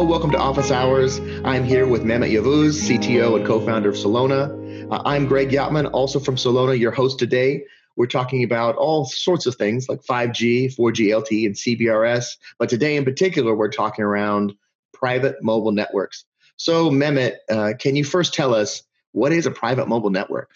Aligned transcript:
Welcome 0.00 0.30
to 0.30 0.38
Office 0.38 0.70
Hours. 0.70 1.20
I'm 1.44 1.62
here 1.62 1.86
with 1.86 2.04
Mehmet 2.04 2.32
Yavuz, 2.32 2.88
CTO 2.88 3.36
and 3.36 3.46
co-founder 3.46 3.90
of 3.90 3.94
Celona. 3.94 4.90
Uh, 4.90 5.02
I'm 5.04 5.26
Greg 5.26 5.50
Yatman, 5.50 5.90
also 5.92 6.18
from 6.18 6.36
Celona, 6.36 6.76
your 6.76 6.90
host 6.90 7.18
today. 7.18 7.64
We're 7.96 8.06
talking 8.06 8.42
about 8.42 8.76
all 8.76 9.04
sorts 9.04 9.44
of 9.44 9.56
things 9.56 9.90
like 9.90 10.00
5G, 10.02 10.74
4G 10.74 11.08
LTE, 11.08 11.46
and 11.46 11.54
CBRS. 11.54 12.38
But 12.58 12.70
today 12.70 12.96
in 12.96 13.04
particular, 13.04 13.54
we're 13.54 13.70
talking 13.70 14.02
around 14.02 14.54
private 14.94 15.42
mobile 15.42 15.72
networks. 15.72 16.24
So, 16.56 16.90
Mehmet, 16.90 17.34
uh, 17.50 17.74
can 17.78 17.94
you 17.94 18.02
first 18.02 18.32
tell 18.32 18.54
us 18.54 18.82
what 19.12 19.32
is 19.32 19.44
a 19.44 19.50
private 19.50 19.86
mobile 19.86 20.10
network? 20.10 20.50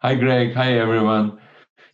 Hi, 0.00 0.16
Greg. 0.16 0.52
Hi, 0.54 0.78
everyone. 0.78 1.38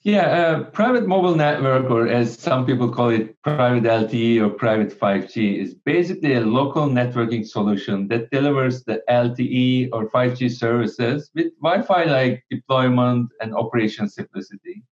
Yeah, 0.02 0.28
uh, 0.28 0.64
private 0.70 1.06
mobile 1.06 1.34
network, 1.34 1.90
or 1.90 2.08
as 2.08 2.38
some 2.38 2.64
people 2.64 2.90
call 2.90 3.10
it, 3.10 3.36
private 3.42 3.84
LTE 3.84 4.40
or 4.40 4.48
private 4.48 4.98
5G, 4.98 5.58
is 5.58 5.74
basically 5.74 6.34
a 6.34 6.40
local 6.40 6.86
networking 6.86 7.46
solution 7.46 8.08
that 8.08 8.30
delivers 8.30 8.82
the 8.82 9.02
LTE 9.10 9.90
or 9.92 10.08
5G 10.08 10.50
services 10.50 11.30
with 11.34 11.52
Wi 11.60 11.82
Fi 11.82 12.04
like 12.04 12.42
deployment 12.50 13.28
and 13.42 13.54
operation 13.54 14.08
simplicity. 14.08 14.82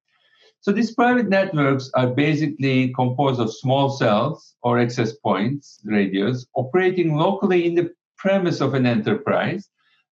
So 0.61 0.73
these 0.73 0.95
private 0.95 1.31
networks 1.31 1.91
are 1.95 2.09
basically 2.09 2.93
composed 2.93 3.41
of 3.41 3.51
small 3.55 3.89
cells 3.89 4.57
or 4.63 4.79
access 4.79 5.15
points, 5.15 5.81
radios, 5.87 6.47
operating 6.55 7.17
locally 7.17 7.67
in 7.67 7.75
the 7.75 7.95
premise 8.19 8.61
of 8.61 8.75
an 8.75 8.85
enterprise 8.85 9.71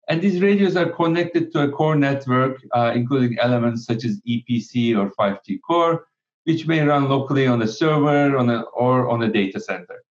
and 0.08 0.22
these 0.22 0.40
radios 0.40 0.76
are 0.76 0.90
connected 0.90 1.52
to 1.52 1.62
a 1.62 1.70
core 1.70 1.96
network, 1.96 2.62
uh, 2.72 2.92
including 2.94 3.38
elements 3.38 3.86
such 3.86 4.04
as 4.04 4.20
EPC 4.20 4.96
or 4.96 5.10
5G 5.10 5.60
core, 5.66 6.06
which 6.44 6.66
may 6.66 6.80
run 6.80 7.08
locally 7.08 7.46
on 7.46 7.62
a 7.62 7.66
server 7.66 8.36
on 8.36 8.48
a, 8.50 8.60
or 8.72 9.08
on 9.08 9.24
a 9.24 9.32
data 9.32 9.58
center. 9.58 10.04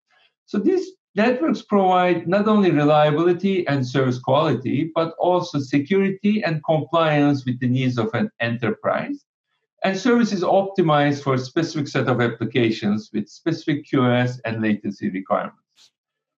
So 0.45 0.57
these 0.57 0.93
networks 1.15 1.61
provide 1.61 2.27
not 2.27 2.47
only 2.47 2.71
reliability 2.71 3.67
and 3.67 3.85
service 3.85 4.17
quality, 4.17 4.91
but 4.95 5.13
also 5.19 5.59
security 5.59 6.43
and 6.43 6.63
compliance 6.63 7.45
with 7.45 7.59
the 7.59 7.67
needs 7.67 7.99
of 7.99 8.11
an 8.15 8.31
enterprise. 8.39 9.25
And 9.83 9.97
service 9.97 10.31
is 10.31 10.43
optimized 10.43 11.21
for 11.21 11.35
a 11.35 11.39
specific 11.39 11.87
set 11.87 12.07
of 12.07 12.19
applications 12.19 13.11
with 13.13 13.27
specific 13.27 13.85
QoS 13.85 14.39
and 14.45 14.61
latency 14.61 15.09
requirements. 15.09 15.62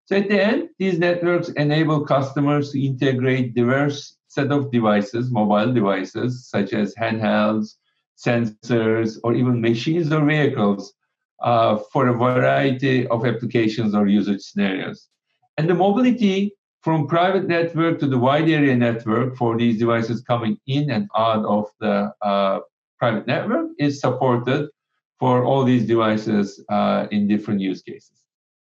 So 0.05 0.17
at 0.17 0.29
the 0.29 0.39
end, 0.39 0.69
these 0.77 0.99
networks 0.99 1.49
enable 1.49 2.05
customers 2.05 2.71
to 2.71 2.85
integrate 2.85 3.55
diverse 3.55 4.17
set 4.27 4.51
of 4.51 4.71
devices, 4.71 5.31
mobile 5.31 5.73
devices, 5.73 6.47
such 6.47 6.73
as 6.73 6.93
handhelds, 6.93 7.75
sensors, 8.15 9.17
or 9.23 9.33
even 9.33 9.61
machines 9.61 10.11
or 10.11 10.23
vehicles 10.23 10.93
uh, 11.41 11.77
for 11.91 12.07
a 12.07 12.13
variety 12.13 13.07
of 13.07 13.25
applications 13.25 13.95
or 13.95 14.07
usage 14.07 14.41
scenarios. 14.41 15.09
And 15.57 15.67
the 15.67 15.73
mobility 15.73 16.53
from 16.81 17.07
private 17.07 17.47
network 17.47 17.97
to 17.99 18.07
the 18.07 18.19
wide 18.19 18.47
area 18.47 18.75
network 18.75 19.35
for 19.35 19.57
these 19.57 19.79
devices 19.79 20.21
coming 20.21 20.59
in 20.67 20.91
and 20.91 21.09
out 21.17 21.43
of 21.45 21.71
the 21.79 22.13
uh, 22.21 22.59
private 22.99 23.25
network 23.25 23.69
is 23.79 23.99
supported 23.99 24.69
for 25.19 25.43
all 25.43 25.63
these 25.63 25.87
devices 25.87 26.63
uh, 26.69 27.07
in 27.09 27.27
different 27.27 27.59
use 27.59 27.81
cases. 27.81 28.24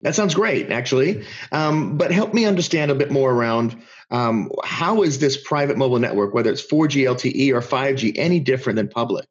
That 0.02 0.16
sounds 0.16 0.36
great, 0.36 0.72
actually. 0.72 1.26
Um, 1.52 1.98
but 1.98 2.12
help 2.12 2.34
me 2.34 2.46
understand 2.46 2.92
a 2.92 2.96
bit 2.96 3.12
more 3.12 3.32
around 3.32 3.82
um, 4.12 4.52
how 4.64 5.02
is 5.04 5.20
this 5.20 5.38
private 5.38 5.78
mobile 5.78 6.00
network, 6.00 6.34
whether 6.34 6.52
it's 6.52 6.66
4G 6.66 7.04
LTE 7.04 7.54
or 7.54 7.62
5G, 7.62 8.14
any 8.18 8.40
different 8.40 8.78
than 8.78 8.88
public? 8.88 9.28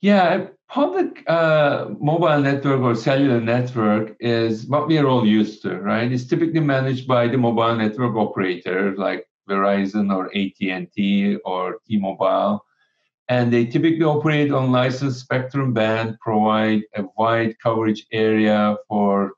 Yeah, 0.00 0.48
public 0.68 1.22
uh, 1.28 1.86
mobile 2.00 2.40
network 2.40 2.80
or 2.80 2.94
cellular 2.94 3.40
network 3.40 4.16
is 4.20 4.66
what 4.66 4.88
we 4.88 4.98
are 4.98 5.06
all 5.06 5.26
used 5.26 5.62
to, 5.62 5.78
right? 5.78 6.10
It's 6.10 6.26
typically 6.26 6.60
managed 6.60 7.06
by 7.06 7.28
the 7.28 7.38
mobile 7.38 7.76
network 7.76 8.16
operator 8.16 8.94
like 8.96 9.24
Verizon 9.48 10.12
or 10.14 10.26
AT&T 10.36 11.36
or 11.44 11.78
T-Mobile 11.86 12.64
and 13.28 13.52
they 13.52 13.64
typically 13.64 14.04
operate 14.04 14.52
on 14.52 14.72
licensed 14.72 15.20
spectrum 15.20 15.72
band, 15.72 16.18
provide 16.20 16.82
a 16.96 17.04
wide 17.16 17.58
coverage 17.62 18.06
area 18.12 18.76
for 18.88 19.32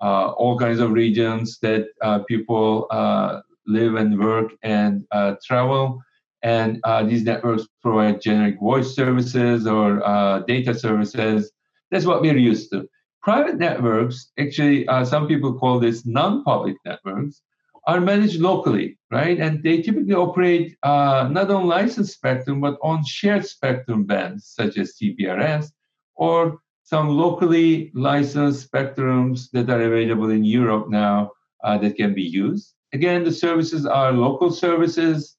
uh, 0.00 0.30
all 0.30 0.58
kinds 0.58 0.80
of 0.80 0.92
regions 0.92 1.58
that 1.60 1.86
uh, 2.02 2.20
people 2.20 2.86
uh, 2.90 3.40
live 3.66 3.94
and 3.94 4.18
work 4.18 4.52
and 4.62 5.04
uh, 5.10 5.34
travel. 5.44 6.00
And 6.42 6.80
uh, 6.84 7.04
these 7.04 7.22
networks 7.22 7.66
provide 7.82 8.20
generic 8.20 8.58
voice 8.58 8.94
services 8.94 9.66
or 9.66 10.04
uh, 10.06 10.40
data 10.40 10.74
services. 10.74 11.52
That's 11.90 12.04
what 12.04 12.20
we're 12.20 12.36
used 12.36 12.70
to. 12.72 12.88
Private 13.22 13.58
networks, 13.58 14.32
actually, 14.38 14.84
some 15.04 15.28
people 15.28 15.54
call 15.54 15.78
this 15.78 16.04
non-public 16.04 16.76
networks 16.84 17.42
are 17.86 18.00
managed 18.00 18.40
locally, 18.40 18.98
right? 19.10 19.38
And 19.38 19.62
they 19.62 19.82
typically 19.82 20.14
operate 20.14 20.76
uh, 20.82 21.28
not 21.30 21.50
on 21.50 21.66
licensed 21.66 22.14
spectrum, 22.14 22.60
but 22.60 22.78
on 22.82 23.04
shared 23.04 23.44
spectrum 23.44 24.04
bands, 24.04 24.52
such 24.54 24.78
as 24.78 24.96
CBRS, 24.96 25.70
or 26.14 26.58
some 26.84 27.08
locally 27.08 27.90
licensed 27.94 28.70
spectrums 28.70 29.50
that 29.52 29.70
are 29.70 29.82
available 29.82 30.30
in 30.30 30.44
Europe 30.44 30.88
now 30.90 31.32
uh, 31.64 31.78
that 31.78 31.96
can 31.96 32.14
be 32.14 32.22
used. 32.22 32.74
Again, 32.92 33.24
the 33.24 33.32
services 33.32 33.86
are 33.86 34.12
local 34.12 34.50
services. 34.50 35.36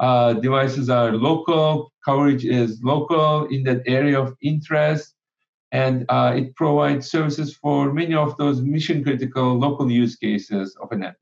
Uh, 0.00 0.32
devices 0.32 0.88
are 0.90 1.12
local. 1.12 1.92
Coverage 2.04 2.44
is 2.44 2.82
local 2.82 3.46
in 3.46 3.62
that 3.64 3.82
area 3.86 4.20
of 4.20 4.34
interest. 4.42 5.14
And 5.70 6.06
uh, 6.08 6.32
it 6.36 6.54
provides 6.56 7.10
services 7.10 7.54
for 7.54 7.92
many 7.92 8.14
of 8.14 8.36
those 8.36 8.60
mission 8.62 9.02
critical 9.02 9.58
local 9.58 9.90
use 9.90 10.16
cases 10.16 10.76
of 10.80 10.90
a 10.92 10.96
network. 10.96 11.18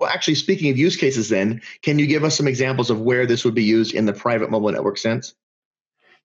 Well, 0.00 0.08
actually, 0.08 0.36
speaking 0.36 0.70
of 0.70 0.78
use 0.78 0.96
cases, 0.96 1.28
then, 1.28 1.60
can 1.82 1.98
you 1.98 2.06
give 2.06 2.24
us 2.24 2.34
some 2.34 2.48
examples 2.48 2.88
of 2.88 3.02
where 3.02 3.26
this 3.26 3.44
would 3.44 3.54
be 3.54 3.62
used 3.62 3.94
in 3.94 4.06
the 4.06 4.14
private 4.14 4.50
mobile 4.50 4.72
network 4.72 4.96
sense? 4.96 5.34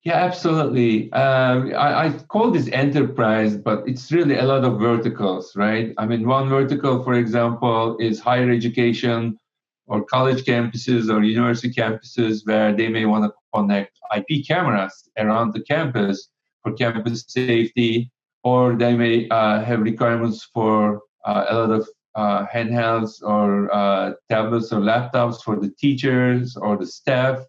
Yeah, 0.03 0.13
absolutely. 0.13 1.11
Um, 1.11 1.73
I, 1.75 2.05
I, 2.05 2.09
call 2.29 2.51
this 2.51 2.69
enterprise, 2.69 3.57
but 3.57 3.83
it's 3.85 4.13
really 4.13 4.37
a 4.37 4.43
lot 4.43 4.63
of 4.63 4.79
verticals, 4.79 5.57
right? 5.57 5.93
I 5.97 6.05
mean, 6.05 6.25
one 6.25 6.47
vertical, 6.47 7.03
for 7.03 7.15
example, 7.15 7.97
is 7.99 8.17
higher 8.17 8.49
education 8.49 9.37
or 9.87 10.05
college 10.05 10.45
campuses 10.45 11.13
or 11.13 11.21
university 11.21 11.73
campuses 11.73 12.47
where 12.47 12.71
they 12.73 12.87
may 12.87 13.05
want 13.05 13.25
to 13.25 13.33
connect 13.53 13.99
IP 14.15 14.47
cameras 14.47 15.09
around 15.17 15.53
the 15.53 15.61
campus 15.61 16.29
for 16.63 16.71
campus 16.71 17.25
safety, 17.27 18.09
or 18.43 18.75
they 18.75 18.95
may 18.95 19.27
uh, 19.29 19.61
have 19.61 19.81
requirements 19.81 20.47
for 20.53 21.01
uh, 21.25 21.45
a 21.49 21.55
lot 21.57 21.71
of 21.71 21.89
uh, 22.15 22.45
handhelds 22.47 23.21
or 23.21 23.73
uh, 23.73 24.13
tablets 24.29 24.71
or 24.71 24.79
laptops 24.79 25.41
for 25.43 25.57
the 25.57 25.69
teachers 25.77 26.55
or 26.55 26.77
the 26.77 26.85
staff 26.85 27.39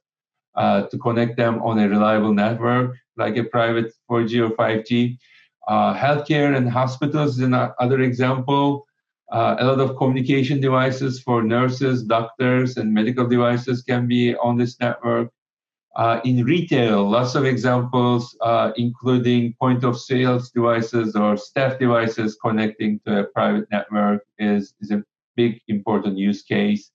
uh, 0.57 0.83
to 0.83 0.99
connect 0.99 1.37
them 1.37 1.63
on 1.63 1.79
a 1.79 1.89
reliable 1.89 2.35
network 2.35 2.97
like 3.17 3.37
a 3.37 3.45
private 3.45 3.93
4G 4.11 4.49
or 4.49 4.55
5G. 4.57 5.19
Uh, 5.69 5.95
healthcare 5.95 6.57
and 6.57 6.69
hospitals 6.71 7.39
is 7.39 7.41
another 7.41 8.01
example. 8.01 8.87
Uh, 9.33 9.57
a 9.59 9.65
lot 9.65 9.81
of 9.81 9.97
communication 9.97 10.61
devices 10.61 11.21
for 11.21 11.43
nurses, 11.43 12.05
doctors, 12.05 12.77
and 12.77 12.93
medical 12.93 13.27
devices 13.27 13.83
can 13.83 14.07
be 14.07 14.37
on 14.37 14.57
this 14.57 14.79
network. 14.79 15.31
Uh, 15.97 16.21
in 16.25 16.45
retail, 16.45 17.09
lots 17.09 17.35
of 17.35 17.47
examples, 17.47 18.37
uh, 18.43 18.71
including 18.77 19.55
point 19.59 19.83
of 19.83 19.99
sales 19.99 20.51
devices 20.51 21.17
or 21.17 21.39
staff 21.39 21.79
devices 21.79 22.37
connecting 22.43 23.01
to 23.07 23.21
a 23.21 23.25
private 23.25 23.67
network 23.71 24.23
is, 24.39 24.75
is 24.83 24.91
a 24.91 25.03
big 25.37 25.59
important 25.69 26.19
use 26.19 26.43
case. 26.43 26.91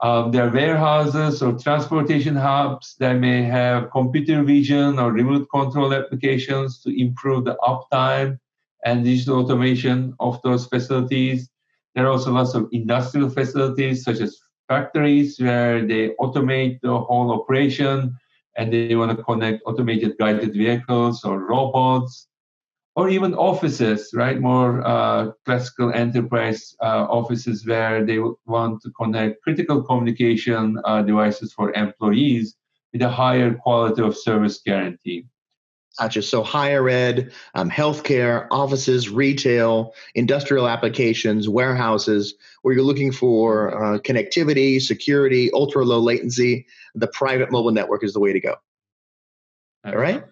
Um, 0.00 0.30
there 0.30 0.48
are 0.48 0.50
warehouses 0.50 1.42
or 1.42 1.52
transportation 1.58 2.34
hubs 2.34 2.96
that 2.98 3.18
may 3.18 3.42
have 3.42 3.90
computer 3.90 4.42
vision 4.42 4.98
or 4.98 5.12
remote 5.12 5.46
control 5.52 5.92
applications 5.92 6.80
to 6.80 6.98
improve 6.98 7.44
the 7.44 7.58
uptime 7.62 8.38
and 8.86 9.04
digital 9.04 9.44
automation 9.44 10.14
of 10.18 10.40
those 10.40 10.64
facilities. 10.64 11.50
There 11.94 12.06
are 12.06 12.12
also 12.12 12.32
lots 12.32 12.54
of 12.54 12.70
industrial 12.72 13.28
facilities 13.28 14.02
such 14.02 14.20
as 14.20 14.40
factories 14.66 15.38
where 15.38 15.86
they 15.86 16.14
automate 16.18 16.80
the 16.80 16.98
whole 16.98 17.32
operation 17.32 18.16
and 18.56 18.72
they 18.72 18.94
want 18.94 19.16
to 19.16 19.22
connect 19.22 19.62
automated 19.66 20.16
guided 20.18 20.52
vehicles 20.52 21.24
or 21.24 21.46
robots 21.46 22.28
or 22.96 23.08
even 23.08 23.34
offices, 23.34 24.10
right? 24.14 24.40
More 24.40 24.86
uh, 24.86 25.30
classical 25.44 25.92
enterprise 25.92 26.74
uh, 26.82 27.06
offices 27.08 27.66
where 27.66 28.04
they 28.04 28.18
want 28.46 28.82
to 28.82 28.90
connect 28.90 29.42
critical 29.42 29.82
communication 29.82 30.78
uh, 30.84 31.02
devices 31.02 31.52
for 31.52 31.72
employees 31.74 32.56
with 32.92 33.02
a 33.02 33.08
higher 33.08 33.54
quality 33.54 34.02
of 34.02 34.16
service 34.16 34.60
guarantee. 34.64 35.24
Gotcha. 36.00 36.22
So 36.22 36.42
higher 36.42 36.88
ed, 36.88 37.30
um, 37.54 37.68
healthcare, 37.68 38.46
offices, 38.50 39.10
retail, 39.10 39.92
industrial 40.14 40.66
applications, 40.66 41.46
warehouses, 41.46 42.36
where 42.62 42.74
you're 42.74 42.84
looking 42.84 43.12
for 43.12 43.74
uh, 43.74 43.98
connectivity, 43.98 44.80
security, 44.80 45.50
ultra 45.52 45.84
low 45.84 45.98
latency, 45.98 46.66
the 46.94 47.06
private 47.08 47.52
mobile 47.52 47.72
network 47.72 48.02
is 48.02 48.14
the 48.14 48.20
way 48.20 48.32
to 48.32 48.40
go. 48.40 48.54
All 49.84 49.94
right. 49.94 50.24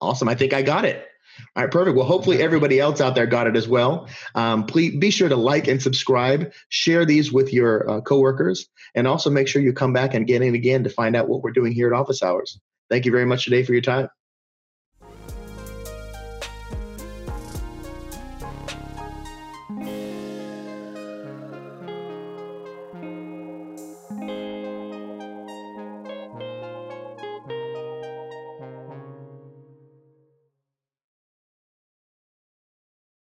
Awesome. 0.00 0.28
I 0.28 0.34
think 0.34 0.52
I 0.52 0.62
got 0.62 0.84
it. 0.84 1.06
All 1.54 1.62
right, 1.62 1.72
perfect. 1.72 1.96
Well, 1.96 2.06
hopefully 2.06 2.42
everybody 2.42 2.80
else 2.80 3.00
out 3.00 3.14
there 3.14 3.26
got 3.26 3.46
it 3.46 3.56
as 3.56 3.68
well. 3.68 4.08
Um, 4.34 4.66
please 4.66 4.98
be 4.98 5.12
sure 5.12 5.28
to 5.28 5.36
like 5.36 5.68
and 5.68 5.80
subscribe, 5.80 6.52
share 6.70 7.04
these 7.04 7.32
with 7.32 7.52
your 7.52 7.88
uh, 7.88 8.00
coworkers, 8.00 8.68
and 8.96 9.06
also 9.06 9.30
make 9.30 9.46
sure 9.46 9.62
you 9.62 9.72
come 9.72 9.92
back 9.92 10.12
and 10.14 10.26
get 10.26 10.42
in 10.42 10.56
again 10.56 10.82
to 10.82 10.90
find 10.90 11.14
out 11.14 11.28
what 11.28 11.42
we're 11.42 11.52
doing 11.52 11.72
here 11.72 11.86
at 11.86 11.98
Office 11.98 12.20
Hours. 12.20 12.60
Thank 12.90 13.06
you 13.06 13.12
very 13.12 13.26
much 13.26 13.44
today 13.44 13.62
for 13.62 13.72
your 13.72 13.80
time. 13.80 14.08